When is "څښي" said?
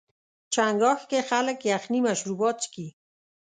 2.63-2.87